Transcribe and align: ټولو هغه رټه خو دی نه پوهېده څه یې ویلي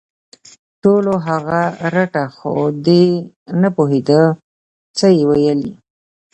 ټولو 0.81 1.13
هغه 1.27 1.61
رټه 1.93 2.25
خو 2.35 2.53
دی 2.85 3.05
نه 3.61 3.69
پوهېده 3.75 4.21
څه 4.97 5.07
یې 5.17 5.23
ویلي 5.29 5.71